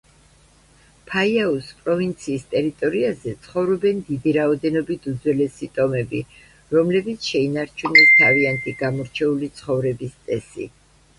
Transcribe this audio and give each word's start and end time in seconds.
ფაიაუს 1.09 1.65
პროვინციის 1.81 2.45
ტერიტორიაზე 2.53 3.33
ცხოვრობენ 3.43 3.99
დიდი 4.07 4.33
რაოდენობით 4.37 5.05
უძველესი 5.13 5.69
ტომები, 5.75 6.21
რომლებიც 6.77 7.29
შეინარჩუნეს 7.33 8.15
თავიანთი 8.23 8.75
გამორჩეული 8.85 9.51
ცხოვრების 9.61 10.17
წესი. 10.31 10.71